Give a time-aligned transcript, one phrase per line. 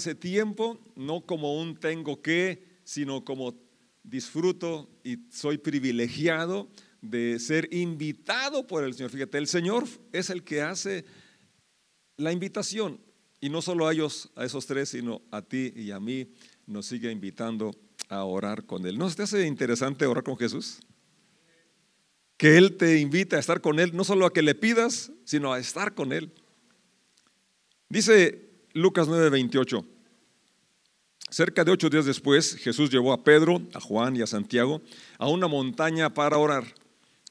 [0.00, 3.56] ese tiempo, no como un tengo que, sino como
[4.04, 6.68] disfruto y soy privilegiado
[7.02, 9.10] de ser invitado por el Señor.
[9.10, 11.04] Fíjate, el Señor es el que hace
[12.16, 13.00] la invitación
[13.40, 16.28] y no solo a ellos, a esos tres, sino a ti y a mí,
[16.64, 17.72] nos sigue invitando
[18.08, 18.98] a orar con Él.
[18.98, 20.78] ¿No te hace interesante orar con Jesús?
[22.36, 25.52] Que Él te invita a estar con Él, no solo a que le pidas, sino
[25.52, 26.32] a estar con Él.
[27.88, 29.84] Dice Lucas 9:28.
[31.30, 34.80] Cerca de ocho días después, Jesús llevó a Pedro, a Juan y a Santiago
[35.18, 36.64] a una montaña para orar.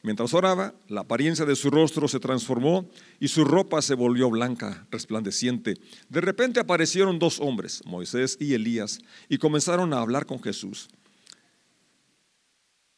[0.04, 2.88] Mientras oraba, la apariencia de su rostro se transformó
[3.20, 5.76] y su ropa se volvió blanca, resplandeciente.
[6.10, 10.90] De repente aparecieron dos hombres, Moisés y Elías, y comenzaron a hablar con Jesús.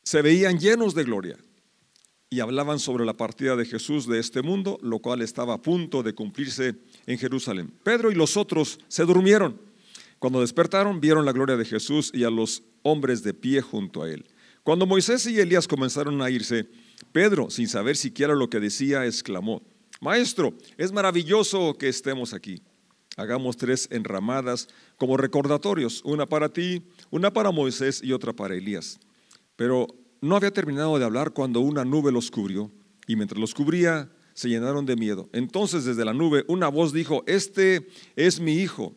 [0.03, 1.38] Se veían llenos de gloria
[2.30, 6.04] y hablaban sobre la partida de Jesús de este mundo, lo cual estaba a punto
[6.04, 6.76] de cumplirse
[7.08, 7.74] en Jerusalén.
[7.84, 9.60] Pedro y los otros se durmieron.
[10.20, 14.12] Cuando despertaron, vieron la gloria de Jesús y a los hombres de pie junto a
[14.12, 14.26] él.
[14.64, 16.68] Cuando Moisés y Elías comenzaron a irse,
[17.12, 19.64] Pedro, sin saber siquiera lo que decía, exclamó,
[20.02, 22.62] Maestro, es maravilloso que estemos aquí.
[23.18, 29.00] Hagamos tres enramadas como recordatorios, una para ti, una para Moisés y otra para Elías.
[29.56, 29.88] Pero
[30.22, 32.72] no había terminado de hablar cuando una nube los cubrió
[33.08, 35.30] y mientras los cubría se llenaron de miedo.
[35.34, 38.95] Entonces desde la nube una voz dijo, este es mi hijo,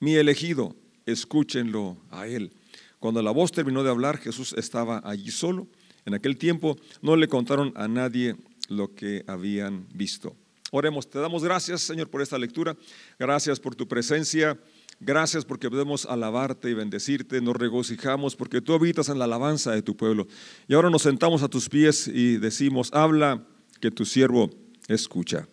[0.00, 2.52] mi elegido, escúchenlo a él.
[2.98, 5.68] Cuando la voz terminó de hablar, Jesús estaba allí solo.
[6.04, 8.36] En aquel tiempo no le contaron a nadie
[8.68, 10.34] lo que habían visto.
[10.72, 12.76] Oremos, te damos gracias Señor por esta lectura,
[13.18, 14.58] gracias por tu presencia.
[14.98, 19.82] Gracias porque podemos alabarte y bendecirte, nos regocijamos porque tú habitas en la alabanza de
[19.82, 20.26] tu pueblo.
[20.68, 23.46] Y ahora nos sentamos a tus pies y decimos, habla
[23.80, 24.50] que tu siervo
[24.88, 25.46] escucha.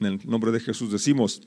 [0.00, 1.42] En el nombre de Jesús decimos,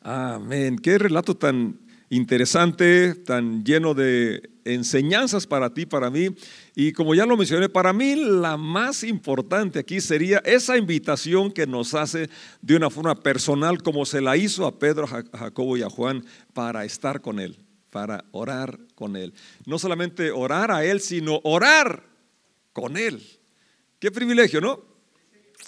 [0.00, 0.78] amén.
[0.78, 6.28] Qué relato tan interesante, tan lleno de enseñanzas para ti, para mí.
[6.74, 11.66] Y como ya lo mencioné, para mí la más importante aquí sería esa invitación que
[11.66, 12.28] nos hace
[12.62, 16.24] de una forma personal, como se la hizo a Pedro, a Jacobo y a Juan,
[16.52, 17.56] para estar con Él,
[17.90, 19.34] para orar con Él.
[19.66, 22.04] No solamente orar a Él, sino orar
[22.72, 23.22] con Él.
[23.98, 24.93] Qué privilegio, ¿no?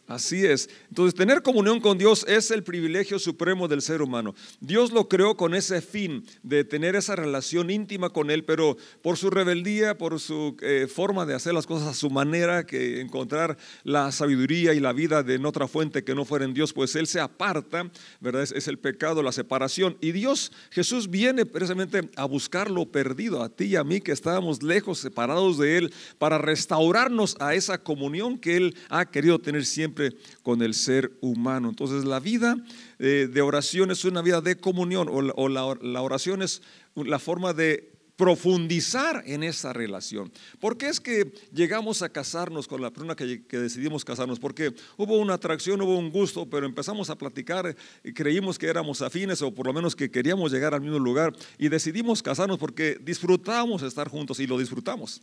[0.07, 0.71] Así es.
[0.89, 4.37] Entonces, tener comunión con Dios es el privilegio supremo del ser humano.
[4.61, 9.17] Dios lo creó con ese fin de tener esa relación íntima con Él, pero por
[9.17, 13.59] su rebeldía, por su eh, forma de hacer las cosas a su manera, que encontrar
[13.83, 16.95] la sabiduría y la vida de en otra fuente que no fuera en Dios, pues
[16.95, 17.91] Él se aparta,
[18.21, 18.43] ¿verdad?
[18.43, 19.97] Es, es el pecado, la separación.
[20.01, 24.13] Y Dios, Jesús viene precisamente a buscar lo perdido, a ti y a mí que
[24.13, 29.67] estábamos lejos, separados de Él, para restaurarnos a esa comunión que Él ha querido tener
[29.67, 29.96] siempre
[30.43, 31.69] con el ser humano.
[31.69, 32.57] Entonces la vida
[32.99, 36.63] eh, de oración es una vida de comunión o, la, oración es
[36.95, 40.33] la forma de profundizar en esa relación.
[40.59, 44.41] ¿Por qué es que llegamos a casarnos con la persona que, decidimos casarnos?
[44.41, 49.03] Porque hubo una atracción, hubo un gusto, pero empezamos a platicar y creímos que éramos
[49.03, 52.99] afines o por lo menos que queríamos llegar al mismo lugar y decidimos casarnos porque
[53.01, 55.21] disfrutamos estar juntos y lo disfrutamos.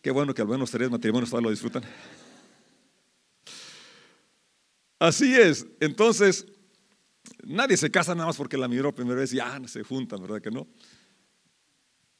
[0.00, 1.82] Qué bueno que al menos tres matrimonios todavía lo disfrutan.
[4.98, 5.66] Así es.
[5.80, 6.46] Entonces,
[7.42, 10.40] nadie se casa nada más porque la miró primera vez y ya se juntan, ¿verdad
[10.40, 10.66] que no?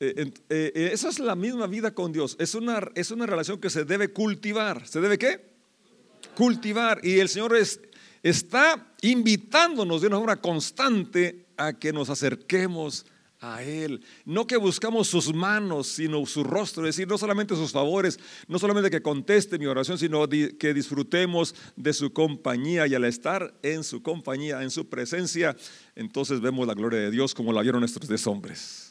[0.00, 0.32] Eh, eh,
[0.74, 2.36] eh, esa es la misma vida con Dios.
[2.38, 4.86] Es una, es una relación que se debe cultivar.
[4.86, 5.54] ¿Se debe qué?
[6.36, 7.00] Cultivar.
[7.02, 7.80] Y el Señor es,
[8.22, 13.06] está invitándonos de una forma constante a que nos acerquemos
[13.52, 14.00] a Él.
[14.24, 18.18] No que buscamos sus manos, sino su rostro, es decir, no solamente sus favores,
[18.48, 23.54] no solamente que conteste mi oración, sino que disfrutemos de su compañía y al estar
[23.62, 25.56] en su compañía, en su presencia,
[25.94, 28.83] entonces vemos la gloria de Dios como la vieron estos dos hombres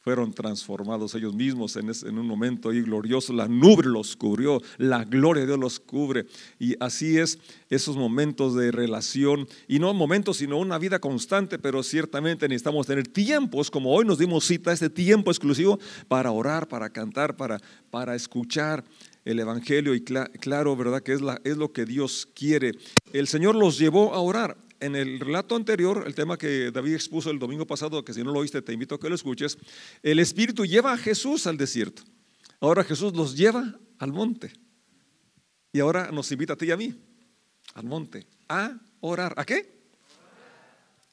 [0.00, 3.32] fueron transformados ellos mismos en, un momento ahí glorioso.
[3.32, 6.26] La nube los cubrió, la gloria de Dios los cubre.
[6.58, 7.38] Y así es
[7.68, 13.08] esos momentos de relación, y no momentos, sino una vida constante, pero ciertamente necesitamos tener
[13.08, 17.60] tiempos, como hoy nos dimos cita, este tiempo exclusivo para orar, para cantar, para,
[17.90, 18.84] para escuchar
[19.24, 21.02] el Evangelio y claro, ¿verdad?
[21.02, 22.72] Que es, la, es lo que Dios quiere.
[23.12, 27.30] El Señor los llevó a orar en el relato anterior, el tema que David expuso
[27.30, 29.58] el domingo pasado, que si no lo oíste te invito a que lo escuches,
[30.02, 32.02] el Espíritu lleva a Jesús al desierto.
[32.60, 34.52] Ahora Jesús los lleva al monte.
[35.72, 36.94] Y ahora nos invita a ti y a mí
[37.74, 39.34] al monte a orar.
[39.36, 39.80] ¿A qué?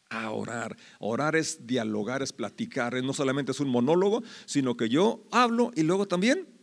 [0.10, 0.76] A orar.
[1.00, 3.02] Orar es dialogar, es platicar.
[3.04, 6.57] No solamente es un monólogo, sino que yo hablo y luego también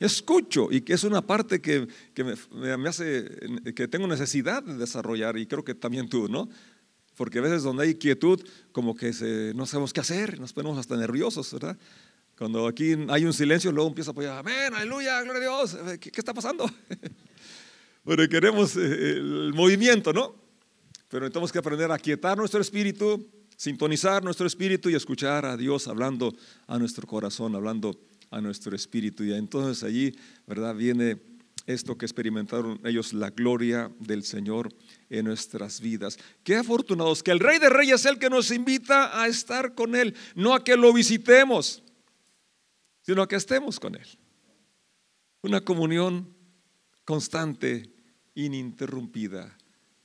[0.00, 1.86] escucho y que es una parte que,
[2.52, 3.28] me, hace,
[3.74, 6.48] que tengo necesidad de desarrollar y creo que también tú, ¿no?
[7.16, 9.12] Porque a veces donde hay quietud, como que
[9.54, 11.78] no sabemos qué hacer, nos ponemos hasta nerviosos, ¿verdad?
[12.36, 16.10] Cuando aquí hay un silencio, luego empieza a apoyar, amén, aleluya, gloria a Dios, ¿qué,
[16.10, 16.68] qué está pasando?
[18.04, 20.34] Pero queremos eh, el movimiento, ¿no?
[21.08, 23.24] Pero tenemos que aprender a quietar nuestro espíritu,
[23.56, 26.34] sintonizar nuestro espíritu y escuchar a Dios hablando
[26.66, 27.96] a nuestro corazón, hablando
[28.34, 29.22] a nuestro espíritu.
[29.22, 30.12] Y entonces allí,
[30.46, 30.74] ¿verdad?
[30.74, 31.18] Viene
[31.66, 34.74] esto que experimentaron ellos, la gloria del Señor
[35.08, 36.18] en nuestras vidas.
[36.42, 39.94] Qué afortunados que el Rey de Reyes es el que nos invita a estar con
[39.94, 41.82] Él, no a que lo visitemos,
[43.02, 44.06] sino a que estemos con Él.
[45.42, 46.34] Una comunión
[47.04, 47.88] constante,
[48.34, 49.56] ininterrumpida,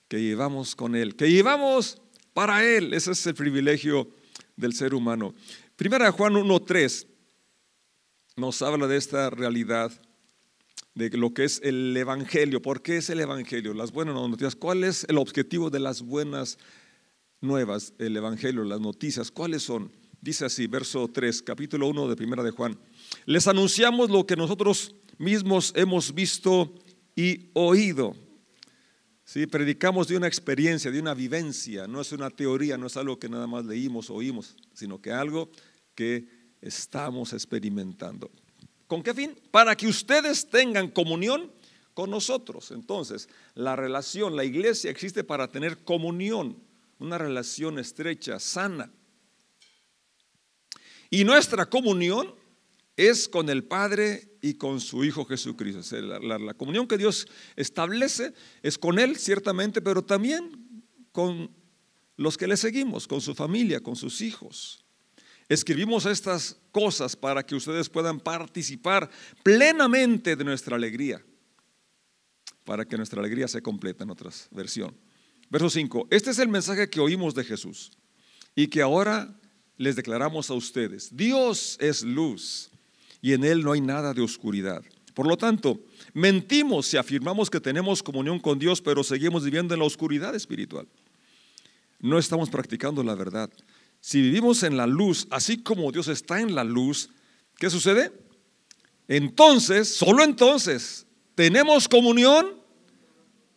[0.08, 2.00] que llevamos con Él, que llevamos
[2.34, 2.94] para Él.
[2.94, 4.10] Ese es el privilegio
[4.56, 5.34] del ser humano.
[5.76, 7.09] Primera Juan 1.3
[8.40, 9.92] nos habla de esta realidad,
[10.96, 12.62] de lo que es el Evangelio.
[12.62, 13.74] ¿Por qué es el Evangelio?
[13.74, 14.56] Las buenas noticias.
[14.56, 16.58] ¿Cuál es el objetivo de las buenas
[17.42, 17.94] nuevas?
[18.00, 19.30] El Evangelio, las noticias.
[19.30, 19.92] ¿Cuáles son?
[20.22, 22.78] Dice así, verso 3, capítulo 1 de Primera de Juan.
[23.26, 26.74] Les anunciamos lo que nosotros mismos hemos visto
[27.16, 28.16] y oído.
[29.24, 33.20] Sí, predicamos de una experiencia, de una vivencia, no es una teoría, no es algo
[33.20, 35.52] que nada más leímos, oímos, sino que algo
[35.94, 38.30] que estamos experimentando.
[38.88, 39.36] ¿Con qué fin?
[39.52, 41.52] Para que ustedes tengan comunión
[41.94, 42.72] con nosotros.
[42.72, 46.58] Entonces, la relación, la iglesia existe para tener comunión,
[46.98, 48.92] una relación estrecha, sana.
[51.10, 52.34] Y nuestra comunión
[52.96, 56.02] es con el Padre y con su Hijo Jesucristo.
[56.02, 61.50] la, comunión que Dios establece es con Él, ciertamente, pero también con
[62.18, 64.86] los que le seguimos, con su familia, con sus hijos.
[65.50, 69.10] Escribimos estas cosas para que ustedes puedan participar
[69.42, 71.26] plenamente de nuestra alegría,
[72.64, 74.96] para que nuestra alegría se completa en otra versión.
[75.50, 77.92] Verso 5, este es el mensaje que oímos de Jesús
[78.56, 79.36] y que ahora
[79.76, 81.16] les declaramos a ustedes.
[81.18, 82.70] Dios es luz
[83.20, 84.84] y en Él no hay nada de oscuridad.
[85.16, 89.80] Por lo tanto, mentimos si afirmamos que tenemos comunión con Dios, pero seguimos viviendo en
[89.80, 90.88] la oscuridad espiritual.
[92.00, 93.50] No estamos practicando la verdad.
[94.02, 97.10] Si vivimos en la luz, así como Dios está en la luz,
[97.58, 98.12] ¿qué sucede?
[99.08, 101.06] Entonces, solo entonces,
[101.36, 102.60] tenemos comunión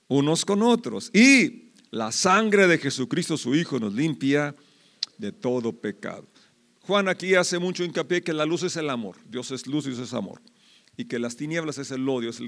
[0.08, 1.10] unos con otros.
[1.14, 4.54] Y la sangre de Jesucristo, su Hijo, nos limpia
[5.18, 6.26] de todo pecado.
[6.80, 9.16] Juan aquí hace mucho hincapié que la luz es el amor.
[9.28, 10.40] Dios es luz y Dios es amor
[10.96, 12.40] y que las tinieblas es el odio, es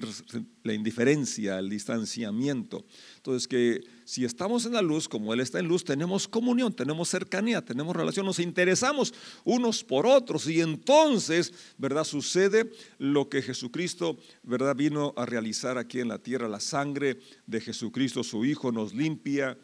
[0.62, 2.84] la indiferencia, el distanciamiento.
[3.16, 7.08] Entonces que si estamos en la luz, como Él está en luz, tenemos comunión, tenemos
[7.08, 9.14] cercanía, tenemos relación, nos interesamos
[9.44, 12.04] unos por otros y entonces, ¿verdad?
[12.04, 14.76] Sucede lo que Jesucristo, ¿verdad?
[14.76, 16.46] Vino a realizar aquí en la tierra.
[16.46, 19.56] La sangre de Jesucristo, su Hijo, nos limpia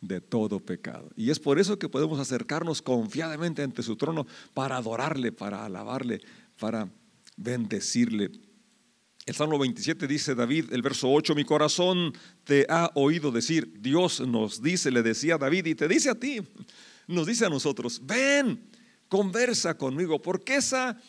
[0.00, 1.10] de todo pecado.
[1.16, 6.20] Y es por eso que podemos acercarnos confiadamente ante su trono para adorarle, para alabarle,
[6.60, 6.88] para
[7.38, 8.30] bendecirle.
[9.24, 12.12] El Salmo 27 dice David, el verso 8, mi corazón
[12.44, 16.40] te ha oído decir, Dios nos dice, le decía David y te dice a ti,
[17.06, 18.70] nos dice a nosotros, ven,
[19.08, 21.00] conversa conmigo, porque esa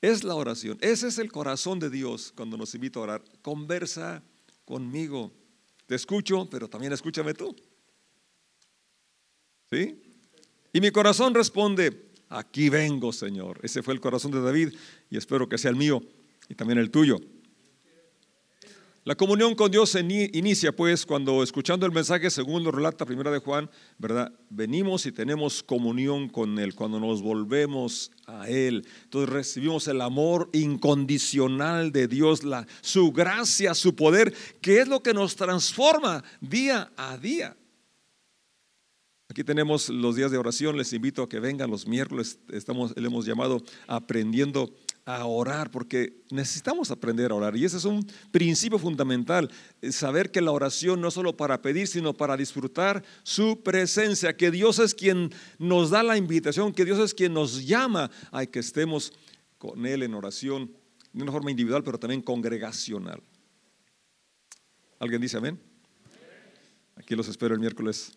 [0.00, 4.22] es la oración, ese es el corazón de Dios cuando nos invita a orar, conversa
[4.64, 5.32] conmigo,
[5.86, 7.54] te escucho, pero también escúchame tú.
[9.70, 10.02] ¿Sí?
[10.72, 13.60] Y mi corazón responde, aquí vengo, Señor.
[13.62, 14.74] Ese fue el corazón de David
[15.10, 16.02] y espero que sea el mío
[16.48, 17.18] y también el tuyo.
[19.06, 23.38] La comunión con Dios se inicia pues cuando escuchando el mensaje según relata Primera de
[23.38, 24.32] Juan, ¿verdad?
[24.48, 28.88] Venimos y tenemos comunión con Él, cuando nos volvemos a Él.
[29.02, 35.02] Entonces recibimos el amor incondicional de Dios, la, su gracia, su poder, que es lo
[35.02, 37.54] que nos transforma día a día.
[39.28, 43.06] Aquí tenemos los días de oración, les invito a que vengan los miércoles, estamos, le
[43.06, 44.74] hemos llamado aprendiendo
[45.06, 47.56] a orar, porque necesitamos aprender a orar.
[47.56, 49.50] Y ese es un principio fundamental,
[49.90, 54.50] saber que la oración no es solo para pedir, sino para disfrutar su presencia, que
[54.50, 58.58] Dios es quien nos da la invitación, que Dios es quien nos llama a que
[58.58, 59.12] estemos
[59.56, 60.70] con Él en oración,
[61.14, 63.22] de una forma individual, pero también congregacional.
[64.98, 65.58] ¿Alguien dice amén?
[66.96, 68.12] Aquí los espero el miércoles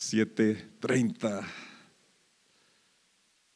[0.00, 1.46] 7:30.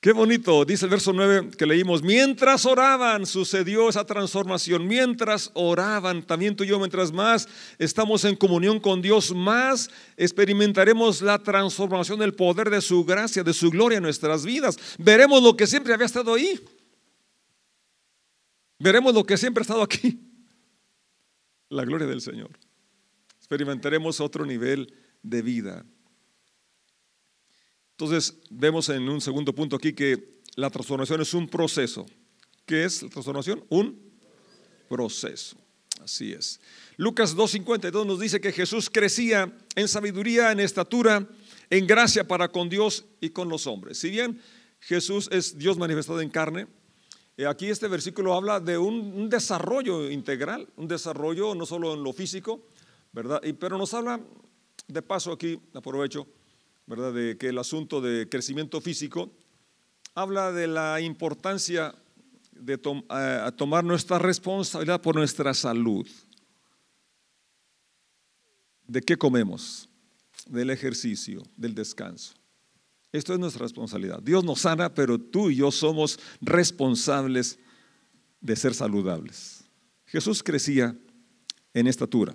[0.01, 6.23] Qué bonito, dice el verso 9 que leímos, mientras oraban sucedió esa transformación, mientras oraban,
[6.23, 7.49] también tú y yo, mientras más
[7.79, 13.55] estamos en comunión con Dios, más experimentaremos la transformación del poder de su gracia, de
[13.55, 14.77] su gloria en nuestras vidas.
[14.99, 16.61] Veremos lo que siempre había estado ahí.
[18.79, 20.21] Veremos lo que siempre ha estado aquí.
[21.71, 22.51] La gloria del Señor.
[23.39, 25.87] Experimentaremos otro nivel de vida
[27.97, 32.07] Entonces, vemos en un segundo punto aquí que la transformación es un proceso.
[32.67, 33.65] ¿Qué es la transformación?
[33.69, 34.01] Un
[34.89, 35.57] proceso.
[36.03, 36.61] Así es.
[36.97, 41.29] Lucas 2.52 nos dice que Jesús crecía en sabiduría, en estatura,
[41.71, 43.99] en gracia para con Dios y con los hombres.
[43.99, 44.41] Si bien
[44.81, 46.67] Jesús es Dios manifestado en carne,
[47.37, 52.13] eh, aquí este versículo habla de un, desarrollo integral, un desarrollo no solo en lo
[52.13, 52.67] físico,
[53.13, 53.41] ¿verdad?
[53.59, 54.21] Pero nos habla,
[54.89, 56.27] de paso aquí, aprovecho,
[56.87, 57.13] ¿verdad?
[57.13, 59.33] De que el asunto de crecimiento físico
[60.15, 61.95] habla de la importancia
[62.53, 66.07] de tomar nuestra responsabilidad por nuestra salud.
[68.87, 69.89] ¿De qué comemos?
[70.47, 72.35] Del ejercicio, del descanso.
[73.13, 74.21] Esto es nuestra responsabilidad.
[74.23, 77.59] Dios nos sana, pero tú y yo somos responsables
[78.41, 79.65] de ser saludables.
[80.05, 80.97] Jesús crecía
[81.73, 82.35] en estatura,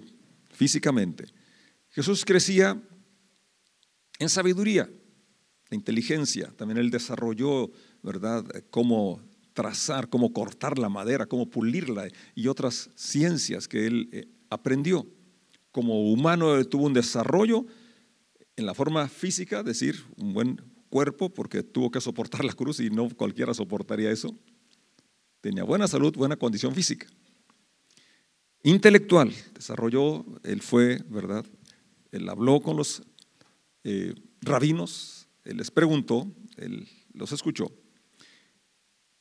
[0.52, 1.26] físicamente.
[1.92, 2.82] Jesús crecía
[4.20, 4.90] en sabiduría,
[5.70, 6.54] en inteligencia.
[6.56, 7.72] También él desarrolló,
[8.04, 9.22] ¿verdad?, cómo
[9.54, 15.08] trazar, cómo cortar la madera, cómo pulirla y otras ciencias que él eh, aprendió.
[15.72, 17.66] Como humano tuvo un desarrollo
[18.56, 22.90] en la forma física, decir, un buen cuerpo porque tuvo que soportar la cruz y
[22.90, 24.36] no cualquiera soportaría eso.
[25.42, 27.08] Tenía buena salud, buena condición física.
[28.64, 31.46] Intelectual, desarrolló, él fue, ¿verdad?
[32.12, 33.04] Él habló con los
[33.84, 37.72] eh, rabinos, él les preguntó, él los escuchó.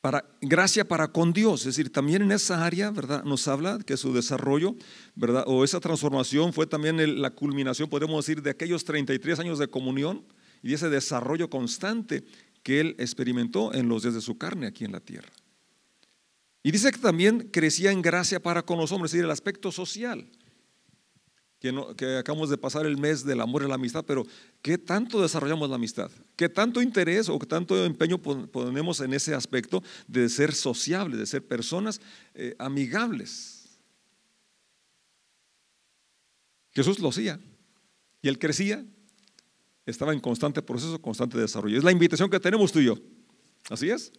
[0.01, 3.23] Para, gracia para con Dios, es decir, también en esa área, ¿verdad?
[3.25, 4.75] Nos habla que su desarrollo,
[5.15, 5.43] ¿verdad?
[5.45, 10.23] O esa transformación fue también la culminación, podemos decir, de aquellos 33 años de comunión
[10.63, 12.23] y ese desarrollo constante
[12.63, 15.31] que él experimentó en los días de su carne aquí en la tierra.
[16.63, 19.71] Y dice que también crecía en gracia para con los hombres, es decir, el aspecto
[19.71, 20.29] social.
[21.59, 24.25] Que, acabamos de pasar el mes del amor y la amistad, pero
[24.61, 26.09] ¿qué tanto desarrollamos la amistad?
[26.37, 31.25] ¿Qué tanto interés o qué tanto empeño ponemos en ese aspecto de ser sociables, de
[31.25, 31.99] ser personas
[32.33, 33.77] eh, amigables?
[36.71, 37.39] Jesús lo hacía
[38.21, 38.85] y él crecía
[39.89, 41.77] estaba en constante proceso, constante desarrollo.
[41.77, 42.97] Es la invitación que tenemos tú y yo.
[43.69, 44.11] Así es.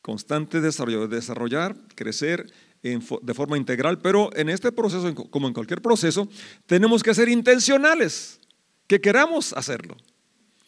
[0.00, 2.50] Constante desarrollo, desarrollar, crecer
[2.82, 6.28] de forma integral, pero en este proceso, como en cualquier proceso,
[6.66, 8.40] tenemos que ser intencionales,
[8.88, 9.96] que queramos hacerlo.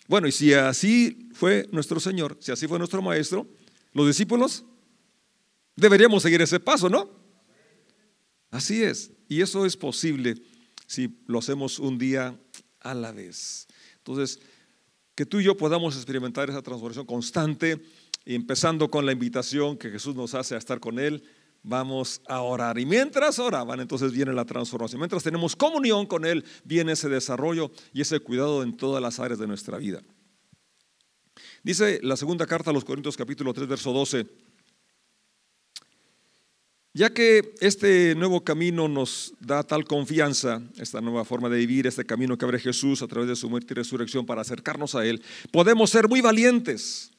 [0.07, 3.49] Bueno, y si así fue nuestro Señor, si así fue nuestro Maestro,
[3.93, 4.65] los discípulos
[5.75, 7.11] deberíamos seguir ese paso, ¿no?
[8.51, 9.11] Así es.
[9.29, 10.37] Y eso es posible
[10.87, 12.39] si lo hacemos un día
[12.81, 13.67] a la vez.
[13.97, 14.39] Entonces,
[15.15, 17.81] que tú y yo podamos experimentar esa transformación constante,
[18.25, 21.25] empezando con la invitación que Jesús nos hace a estar con Él,
[21.65, 22.79] vamos a orar.
[22.79, 25.01] Y mientras oraban, entonces viene la transformación.
[25.01, 29.41] Mientras tenemos comunión con Él, viene ese desarrollo y ese cuidado en todas las áreas
[29.41, 30.01] de nuestra vida.
[31.65, 34.27] Dice la segunda carta a los Corintios capítulo 3, verso 12.
[36.97, 42.05] Ya que este nuevo camino nos da tal confianza, esta nueva forma de vivir, este
[42.05, 45.21] camino que abre Jesús a través de su muerte y resurrección para acercarnos a Él,
[45.51, 47.11] podemos ser muy valientes.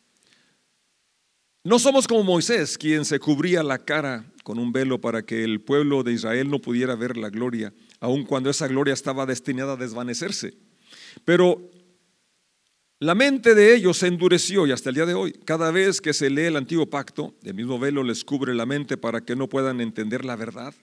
[1.64, 5.60] No somos como Moisés, quien se cubría la cara con un velo para que el
[5.60, 9.76] pueblo de Israel no pudiera ver la gloria, aun cuando esa gloria estaba destinada a
[9.76, 10.54] desvanecerse.
[11.26, 11.72] Pero
[13.00, 16.14] la mente de ellos se endureció y hasta el día de hoy, cada vez que
[16.14, 19.50] se lee el antiguo pacto, el mismo velo les cubre la mente para que no
[19.50, 20.76] puedan entender la verdad.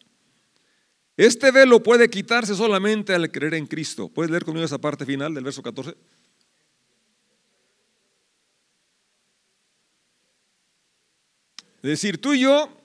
[1.17, 4.09] Este velo puede quitarse solamente al creer en Cristo.
[4.09, 5.91] ¿Puedes leer conmigo esa parte final del verso 14?
[11.77, 12.82] Es decir, tú y yo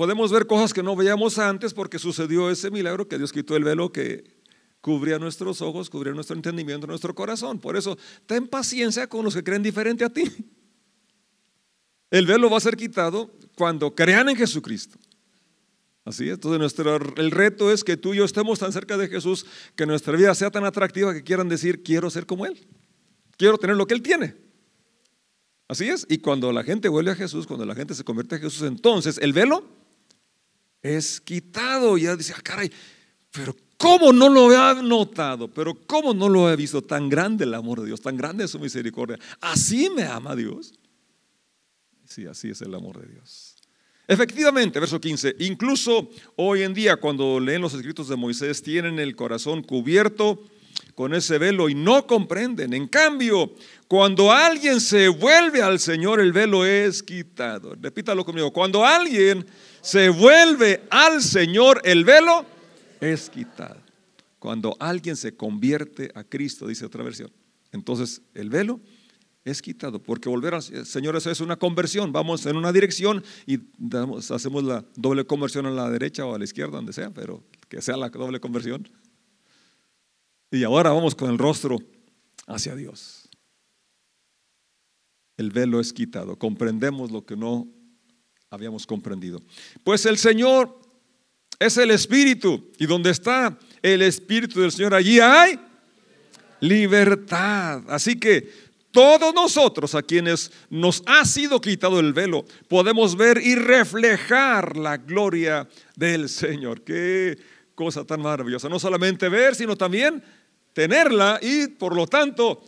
[0.00, 3.64] podemos ver cosas que no veíamos antes porque sucedió ese milagro que Dios quitó el
[3.64, 4.24] velo que
[4.80, 7.58] cubría nuestros ojos, cubría nuestro entendimiento, nuestro corazón.
[7.58, 10.22] Por eso, ten paciencia con los que creen diferente a ti.
[12.10, 14.98] El velo va a ser quitado cuando crean en Jesucristo.
[16.06, 19.06] Así es, entonces nuestro, el reto es que tú y yo estemos tan cerca de
[19.06, 19.44] Jesús,
[19.76, 22.66] que nuestra vida sea tan atractiva que quieran decir, quiero ser como Él,
[23.36, 24.34] quiero tener lo que Él tiene.
[25.68, 28.38] Así es, y cuando la gente vuelve a Jesús, cuando la gente se convierte a
[28.38, 29.79] Jesús, entonces el velo
[30.82, 31.96] es quitado.
[31.98, 32.70] Y ya dice, ah, caray,
[33.30, 35.48] pero ¿Cómo no lo he notado?
[35.48, 36.82] Pero ¿cómo no lo he visto?
[36.82, 39.18] Tan grande el amor de Dios, tan grande su misericordia.
[39.40, 40.74] Así me ama Dios.
[42.04, 43.56] Sí, así es el amor de Dios.
[44.06, 49.16] Efectivamente, verso 15, incluso hoy en día cuando leen los escritos de Moisés tienen el
[49.16, 50.42] corazón cubierto
[51.00, 52.74] con ese velo y no comprenden.
[52.74, 53.54] En cambio,
[53.88, 57.74] cuando alguien se vuelve al Señor, el velo es quitado.
[57.80, 59.46] Repítalo conmigo, cuando alguien
[59.80, 62.44] se vuelve al Señor, el velo
[63.00, 63.80] es quitado.
[64.38, 67.32] Cuando alguien se convierte a Cristo, dice otra versión,
[67.72, 68.78] entonces el velo
[69.42, 73.58] es quitado, porque volver al Señor eso es una conversión, vamos en una dirección y
[74.34, 77.80] hacemos la doble conversión a la derecha o a la izquierda, donde sea, pero que
[77.80, 78.86] sea la doble conversión.
[80.50, 81.78] Y ahora vamos con el rostro
[82.46, 83.28] hacia Dios.
[85.36, 87.68] El velo es quitado, comprendemos lo que no
[88.50, 89.40] habíamos comprendido.
[89.84, 90.78] Pues el Señor
[91.58, 95.58] es el Espíritu y donde está el Espíritu del Señor, allí hay
[96.60, 97.82] libertad.
[97.88, 98.50] Así que
[98.90, 104.96] todos nosotros a quienes nos ha sido quitado el velo, podemos ver y reflejar la
[104.96, 106.82] gloria del Señor.
[106.82, 107.38] Qué
[107.74, 108.68] cosa tan maravillosa.
[108.68, 110.22] No solamente ver, sino también
[110.72, 112.62] tenerla y por lo tanto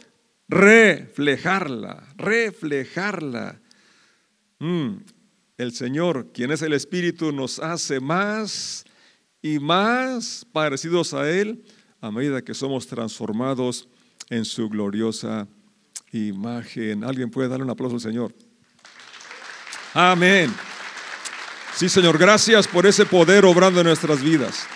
[0.48, 3.60] reflejarla, reflejarla.
[4.58, 4.96] Mm,
[5.58, 8.84] el Señor, quien es el Espíritu, nos hace más
[9.40, 11.64] y más parecidos a Él
[12.00, 13.88] a medida que somos transformados
[14.28, 15.46] en su gloriosa
[16.12, 17.04] imagen.
[17.04, 18.34] ¿Alguien puede darle un aplauso al Señor?
[19.94, 20.52] Amén.
[21.76, 24.66] Sí, Señor, gracias por ese poder obrando en nuestras vidas.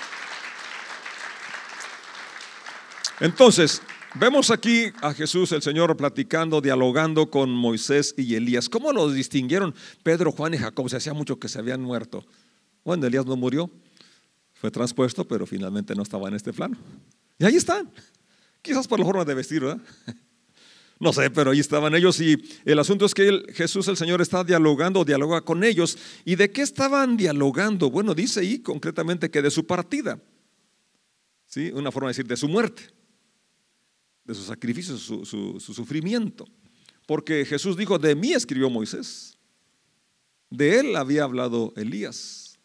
[3.20, 3.80] Entonces,
[4.14, 8.68] vemos aquí a Jesús, el Señor, platicando, dialogando con Moisés y Elías.
[8.68, 10.88] ¿Cómo los distinguieron Pedro, Juan y Jacob?
[10.90, 12.24] Se hacía mucho que se habían muerto.
[12.84, 13.70] Bueno, Elías no murió,
[14.54, 16.76] fue transpuesto, pero finalmente no estaba en este plano.
[17.38, 17.90] Y ahí están.
[18.62, 19.80] Quizás por la forma de vestir, ¿verdad?
[20.98, 24.42] No sé, pero ahí estaban ellos y el asunto es que Jesús el Señor está
[24.44, 25.98] dialogando, dialoga con ellos.
[26.24, 27.90] ¿Y de qué estaban dialogando?
[27.90, 30.18] Bueno, dice ahí concretamente que de su partida.
[31.44, 31.70] ¿Sí?
[31.70, 32.82] Una forma de decir de su muerte,
[34.26, 36.46] de su sacrificio, su, su sufrimiento.
[37.06, 39.38] Porque Jesús dijo, de mí escribió Moisés.
[40.50, 42.58] De él había hablado Elías.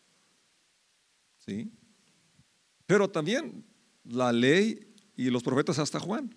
[1.45, 1.71] ¿Sí?
[2.85, 3.63] Pero también
[4.03, 6.35] la ley y los profetas hasta Juan.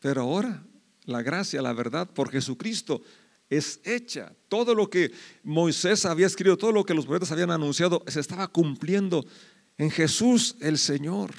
[0.00, 0.66] Pero ahora
[1.04, 3.02] la gracia, la verdad por Jesucristo
[3.50, 4.34] es hecha.
[4.48, 5.10] Todo lo que
[5.42, 9.24] Moisés había escrito, todo lo que los profetas habían anunciado, se estaba cumpliendo
[9.78, 11.34] en Jesús el Señor.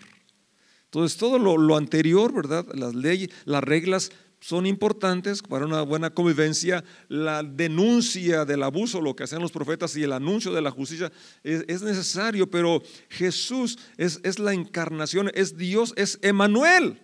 [0.90, 2.66] Entonces, todo lo, anterior, ¿verdad?
[2.74, 6.84] Las leyes, las reglas son importantes para una buena convivencia.
[7.10, 11.12] La denuncia del abuso, lo que hacían los profetas y el anuncio de la justicia
[11.44, 17.00] es, necesario, pero Jesús es, es la encarnación, es Dios, es Emanuel.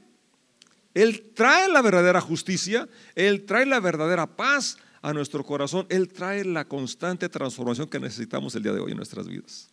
[0.96, 6.44] Él trae la verdadera justicia, Él trae la verdadera paz a nuestro corazón, Él trae
[6.44, 9.70] la constante transformación que necesitamos el día de hoy en nuestras vidas.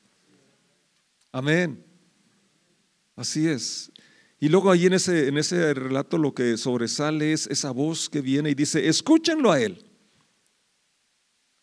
[1.30, 1.82] Amén.
[3.14, 3.91] Así es.
[4.42, 8.20] Y luego ahí en ese, en ese relato lo que sobresale es esa voz que
[8.20, 9.88] viene y dice, escúchenlo a Él.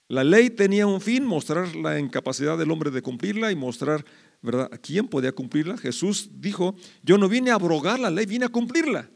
[0.08, 4.06] La ley tenía un fin, mostrar la incapacidad del hombre de cumplirla y mostrar,
[4.42, 5.78] ¿verdad?, a quién podía cumplirla.
[5.78, 9.10] Jesús dijo, yo no vine a abrogar la ley, vine a cumplirla.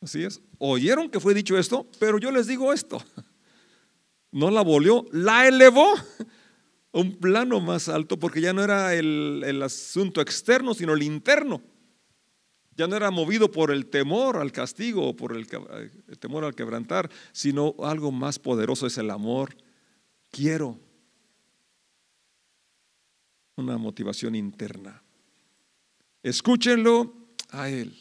[0.00, 0.40] Así es.
[0.58, 3.02] Oyeron que fue dicho esto, pero yo les digo esto.
[4.34, 5.92] No la volvió, la elevó
[6.92, 11.60] a un plano más alto porque ya no era el, asunto externo, sino el interno.
[12.76, 15.46] Ya no era movido por el temor al castigo o por el,
[16.08, 19.54] el temor al quebrantar, sino algo más poderoso es el amor.
[20.30, 20.78] Quiero
[23.56, 25.02] una motivación interna.
[26.22, 27.14] Escúchenlo
[27.50, 27.94] a Él.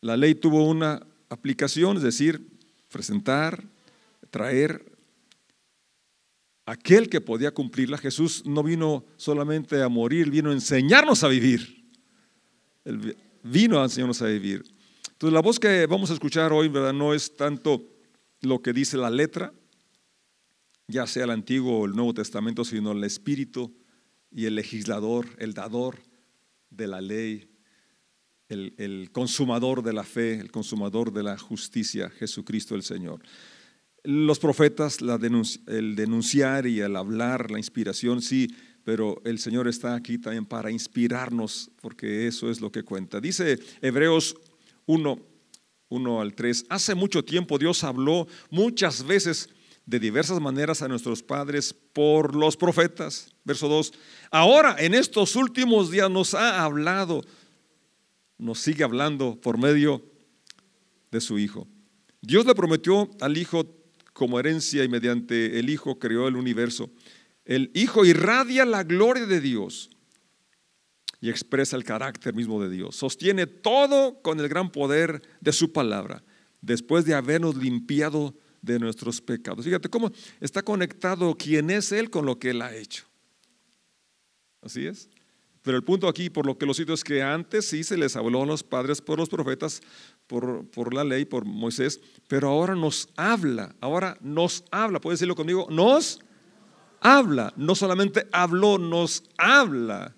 [0.00, 2.48] La ley tuvo una aplicación, es decir,
[2.90, 3.62] presentar,
[4.30, 4.92] traer
[6.66, 7.98] aquel que podía cumplirla.
[7.98, 11.81] Jesús no vino solamente a morir, vino a enseñarnos a vivir.
[13.42, 14.64] Vino a enseñarnos a vivir.
[15.12, 16.92] Entonces la voz que vamos a escuchar hoy, ¿verdad?
[16.92, 17.82] No es tanto
[18.40, 19.52] lo que dice la letra,
[20.88, 23.72] ya sea el Antiguo o el Nuevo Testamento, sino el Espíritu
[24.30, 25.98] y el legislador, el dador
[26.70, 27.52] de la ley
[28.52, 33.20] el, consumador de la fe, el consumador de la justicia, Jesucristo el Señor.
[34.04, 38.48] Los profetas, el denunciar y el hablar, la inspiración, sí,
[38.84, 43.20] pero el Señor está aquí también para inspirarnos, porque eso es lo que cuenta.
[43.20, 44.36] Dice Hebreos
[44.86, 45.18] 1,
[45.88, 49.48] 1 al 3, hace mucho tiempo Dios habló muchas veces
[49.86, 53.32] de diversas maneras a nuestros padres por los profetas.
[53.44, 53.92] Verso 2,
[54.30, 57.22] ahora en estos últimos días nos ha hablado
[58.42, 60.02] nos sigue hablando por medio
[61.12, 61.68] de su Hijo.
[62.20, 63.64] Dios le prometió al Hijo
[64.12, 66.90] como herencia y mediante el Hijo creó el universo.
[67.44, 69.90] El Hijo irradia la gloria de Dios
[71.20, 72.96] y expresa el carácter mismo de Dios.
[72.96, 76.22] Sostiene todo con el gran poder de su palabra,
[76.60, 79.64] después de habernos limpiado de nuestros pecados.
[79.64, 83.04] Fíjate cómo está conectado quién es Él con lo que Él ha hecho.
[84.60, 85.08] Así es.
[85.62, 88.16] Pero el punto aquí, por lo que lo cito, es que antes sí se les
[88.16, 89.80] habló a los padres por los profetas,
[90.26, 95.68] por, la ley, por Moisés, pero ahora nos habla, ahora nos habla, puede decirlo conmigo,
[95.70, 96.31] nos habla,
[97.56, 100.14] no solamente habló, nos habla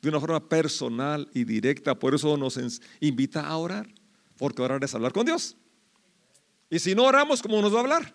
[0.00, 2.58] de una forma personal y directa, por eso nos
[3.00, 3.88] invita a orar,
[4.36, 5.56] porque orar es hablar con Dios.
[6.70, 8.14] Y si no oramos, ¿cómo nos va a hablar?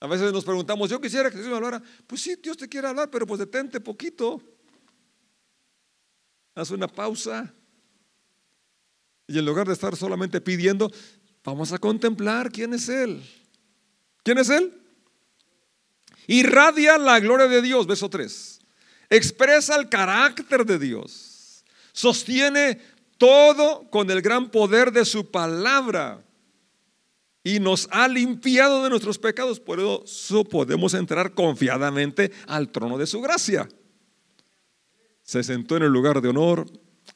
[0.00, 1.82] A veces nos preguntamos, yo quisiera que Dios me hablara.
[2.06, 4.40] Pues sí, Dios te quiere hablar, pero pues detente poquito.
[6.54, 7.52] Haz una pausa.
[9.26, 10.90] Y en lugar de estar solamente pidiendo,
[11.44, 13.22] vamos a contemplar quién es Él.
[14.22, 14.72] ¿Quién es Él?
[16.28, 18.60] Irradia la gloria de Dios, verso 3.
[19.08, 21.64] Expresa el carácter de Dios.
[21.92, 22.78] Sostiene
[23.16, 26.22] todo con el gran poder de su palabra
[27.42, 29.58] y nos ha limpiado de nuestros pecados.
[29.58, 33.66] Por eso podemos entrar confiadamente al trono de su gracia.
[35.22, 36.66] Se sentó en el lugar de honor,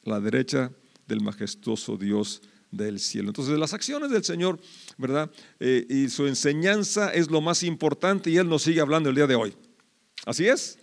[0.05, 0.71] a la derecha
[1.05, 2.41] del majestuoso Dios
[2.73, 3.29] del cielo.
[3.29, 4.59] Entonces las acciones del Señor,
[4.97, 5.31] ¿verdad?
[5.59, 9.27] Eh, y su enseñanza es lo más importante y Él nos sigue hablando el día
[9.27, 9.53] de hoy.
[10.25, 10.79] ¿Así es?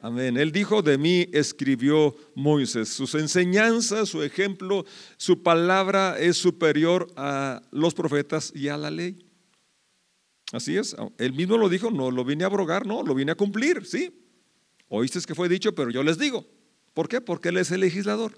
[0.00, 0.36] Amén.
[0.36, 2.90] Él dijo, de mí escribió Moisés.
[2.90, 4.84] Sus enseñanzas, su ejemplo,
[5.16, 9.26] su palabra es superior a los profetas y a la ley.
[10.52, 10.94] Así es.
[11.18, 14.14] Él mismo lo dijo, no lo vine a abrogar, no, lo vine a cumplir, ¿sí?
[14.88, 16.46] Oíste que fue dicho, pero yo les digo.
[16.94, 17.20] ¿Por qué?
[17.20, 18.32] Porque Él es el legislador.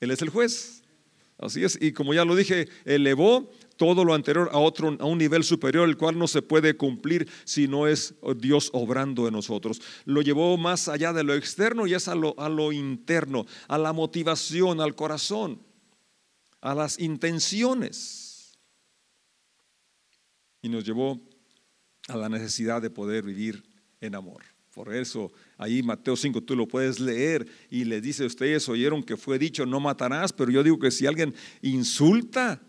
[0.00, 0.82] Él es el juez.
[1.38, 1.78] Así es.
[1.80, 5.88] Y como ya lo dije, elevó todo lo anterior a otro, a un nivel superior,
[5.88, 9.80] el cual no se puede cumplir si no es Dios obrando en nosotros.
[10.04, 13.78] Lo llevó más allá de lo externo y es a lo, a lo interno, a
[13.78, 15.62] la motivación, al corazón,
[16.60, 18.58] a las intenciones.
[20.60, 21.20] Y nos llevó
[22.08, 23.62] a la necesidad de poder vivir
[24.00, 24.57] en amor.
[24.78, 29.16] Por eso, ahí Mateo 5, tú lo puedes leer y le dice, ustedes oyeron que
[29.16, 32.62] fue dicho, no matarás, pero yo digo que si alguien insulta,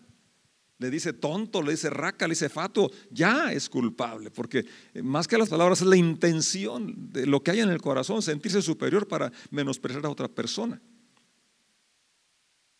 [0.79, 5.27] le dice tonto, le dice raca, le dice fato, ya es culpable, porque eh, más
[5.27, 9.07] que las palabras es la intención de lo que hay en el corazón, sentirse superior
[9.07, 10.81] para menospreciar a otra persona.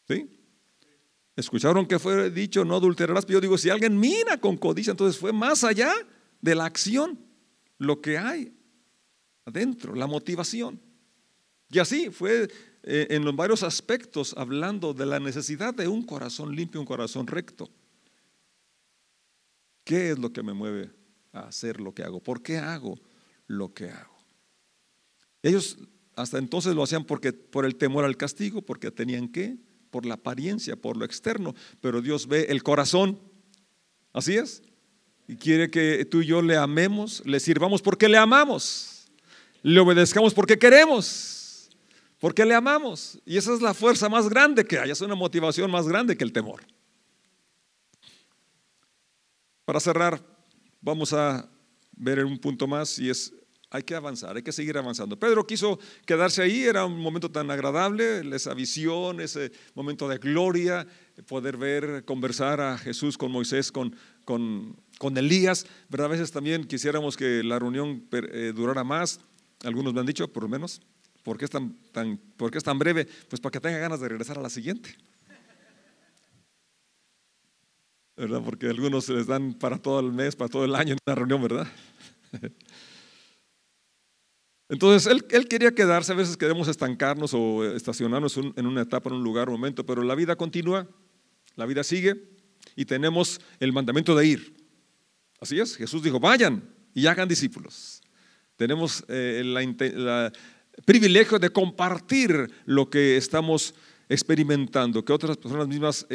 [0.07, 0.27] ¿Sí?
[1.35, 5.21] Escucharon que fue dicho, no adulterarás, pero yo digo, si alguien mira con codicia, entonces
[5.21, 5.93] fue más allá
[6.41, 7.19] de la acción,
[7.77, 8.55] lo que hay
[9.49, 10.79] adentro, la motivación.
[11.69, 12.49] Y así fue
[12.83, 17.27] eh, en los varios aspectos hablando de la necesidad de un corazón limpio, un corazón
[17.27, 17.69] recto.
[19.83, 20.91] ¿Qué es lo que me mueve
[21.33, 22.21] a hacer lo que hago?
[22.21, 22.99] ¿Por qué hago
[23.47, 24.17] lo que hago?
[25.41, 25.77] Ellos
[26.15, 29.57] hasta entonces lo hacían porque por el temor al castigo, porque tenían que,
[29.89, 33.19] por la apariencia, por lo externo, pero Dios ve el corazón.
[34.11, 34.61] Así es.
[35.27, 38.98] Y quiere que tú y yo le amemos, le sirvamos porque le amamos.
[39.61, 41.69] Le obedezcamos porque queremos.
[42.19, 43.19] Porque le amamos.
[43.25, 44.91] Y esa es la fuerza más grande que hay.
[44.91, 46.61] Es una motivación más grande que el temor.
[49.65, 50.21] Para cerrar,
[50.81, 51.49] vamos a
[51.91, 53.33] ver un punto más y es,
[53.69, 55.19] hay que avanzar, hay que seguir avanzando.
[55.19, 60.87] Pedro quiso quedarse ahí, era un momento tan agradable, esa visión, ese momento de gloria,
[61.27, 63.95] poder ver, conversar a Jesús con Moisés, con,
[64.25, 65.67] con, con Elías.
[65.91, 69.19] A veces también quisiéramos que la reunión eh, durara más,
[69.63, 70.81] algunos me han dicho, por lo menos.
[71.23, 73.05] ¿Por qué, es tan, tan, ¿Por qué es tan breve?
[73.29, 74.95] Pues para que tenga ganas de regresar a la siguiente.
[78.19, 78.41] ¿verdad?
[78.43, 81.15] Porque algunos se les dan para todo el mes, para todo el año en una
[81.15, 81.67] reunión, ¿verdad?
[84.69, 89.15] Entonces, él, él, quería quedarse, a veces queremos estancarnos o estacionarnos en una etapa, en
[89.15, 90.87] un lugar, un momento, pero la vida continúa,
[91.55, 92.29] la vida sigue
[92.75, 94.53] y tenemos el mandamiento de ir.
[95.39, 97.98] Así es, Jesús dijo, vayan y hagan discípulos.
[98.59, 100.33] Tenemos eh, el
[100.83, 103.73] privilegio de compartir lo que estamos
[104.09, 106.05] experimentando, que otras personas mismas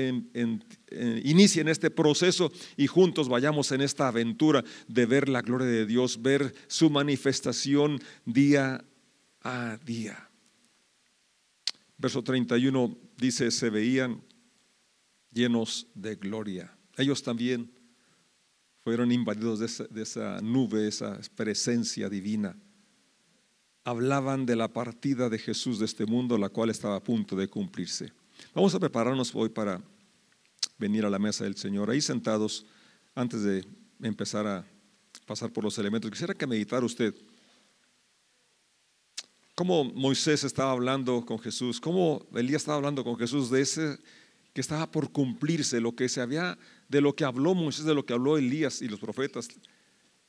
[1.22, 6.20] inicien este proceso y juntos vayamos en esta aventura de ver la gloria de Dios,
[6.20, 8.84] ver su manifestación día
[9.40, 10.28] a día.
[11.96, 14.20] Verso 31 dice, se veían
[15.32, 16.76] llenos de gloria.
[16.98, 17.70] Ellos también
[18.84, 22.54] fueron invadidos de esa, nube, esa presencia divina
[23.82, 27.48] hablaban de la partida de Jesús de este mundo, la cual estaba a punto de
[27.48, 28.12] cumplirse.
[28.54, 29.82] Vamos a prepararnos hoy para
[30.78, 31.90] venir a la mesa del Señor.
[31.90, 32.66] Ahí sentados,
[33.14, 33.64] antes de
[34.02, 34.66] empezar a
[35.26, 37.14] pasar por los elementos, quisiera que meditara usted
[39.54, 43.98] cómo Moisés estaba hablando con Jesús, cómo Elías estaba hablando con Jesús de ese
[44.54, 46.56] que estaba por cumplirse, lo que se había,
[46.88, 49.48] de lo que habló Moisés, de lo que habló Elías y los profetas,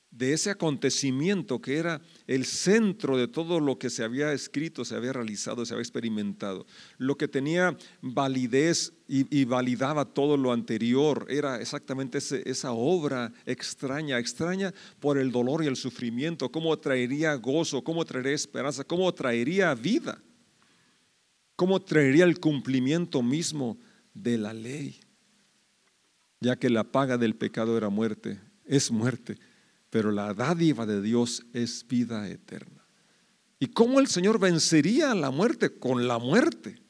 [0.10, 4.96] de ese acontecimiento que era el centro de todo lo que se había escrito, se
[4.96, 6.66] había realizado, se había experimentado.
[6.98, 14.74] Lo que tenía validez y, validaba todo lo anterior era exactamente esa obra extraña, extraña
[15.00, 20.20] por el dolor y el sufrimiento, cómo traería gozo, cómo traería esperanza, cómo traería vida,
[21.58, 23.78] cómo traería el cumplimiento mismo
[24.16, 25.00] de la ley,
[26.40, 29.38] ya que la paga del pecado era muerte, es muerte
[29.96, 32.86] pero la dádiva de Dios es vida eterna.
[33.60, 35.80] ¿Y cómo el Señor vencería la muerte?
[35.80, 36.82] Con la muerte.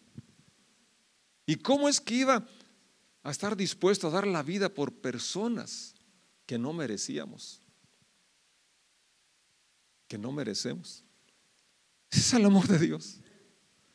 [1.46, 2.48] ¿Y cómo es que iba
[3.22, 5.94] a estar dispuesto a dar la vida por personas
[6.48, 7.62] que no merecíamos?
[10.08, 11.04] Que no merecemos.
[12.10, 13.20] Ese es el amor de Dios.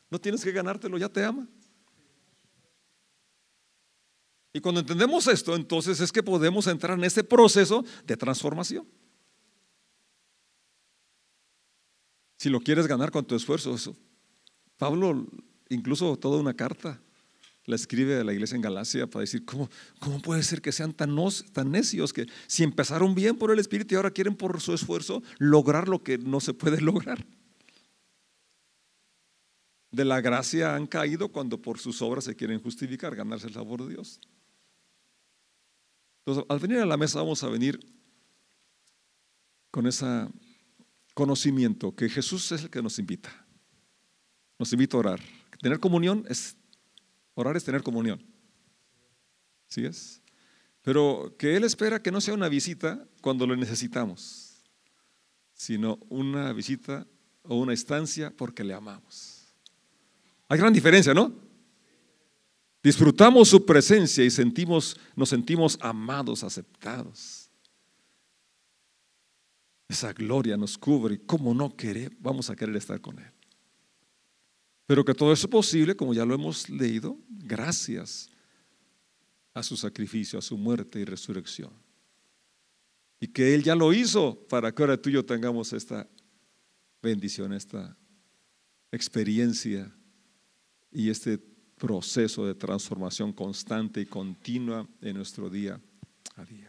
[0.09, 1.49] No tienes que ganártelo, ya te ama.
[4.53, 8.87] Y cuando entendemos esto, entonces es que podemos entrar en ese proceso de transformación.
[12.37, 13.77] Si lo quieres ganar con tu esfuerzo,
[14.77, 15.27] Pablo
[15.69, 17.01] incluso toda una carta
[17.67, 20.93] la escribe a la iglesia en Galacia para decir, ¿cómo, cómo puede ser que sean
[20.93, 21.15] tan,
[21.53, 25.23] tan necios que si empezaron bien por el Espíritu y ahora quieren por su esfuerzo
[25.39, 27.25] lograr lo que no se puede lograr?
[29.93, 33.85] De la gracia han caído cuando por sus obras se quieren justificar, ganarse el favor
[33.85, 34.21] de Dios.
[36.21, 37.81] Entonces, al venir a la mesa vamos a venir
[39.71, 40.31] con esa
[41.15, 43.31] conocimiento que Jesús es el que nos invita.
[44.59, 45.21] Nos invita a orar.
[45.61, 46.57] Tener comunión es,
[47.35, 48.25] orar es tener comunión.
[49.69, 50.23] ¿Sí es?
[50.83, 54.63] Pero que Él espera que no sea una visita cuando lo necesitamos,
[55.53, 57.07] sino una visita
[57.43, 59.45] o una estancia porque le amamos.
[60.49, 61.50] Hay gran diferencia, ¿no?
[62.83, 67.51] Disfrutamos su presencia y sentimos, nos sentimos amados, aceptados.
[69.87, 73.33] Esa gloria nos cubre y cómo no querer, vamos a querer estar con Él.
[74.87, 78.31] Pero que todo eso es posible, como ya lo hemos leído, gracias
[79.53, 81.73] a su sacrificio, a su muerte y resurrección.
[83.21, 86.09] Y que Él ya lo hizo para que ahora tú y yo tengamos esta
[87.03, 87.97] bendición, esta
[88.91, 89.95] experiencia
[90.91, 91.39] y este
[91.81, 95.81] proceso de transformación constante y continua en nuestro día
[96.37, 96.69] a día.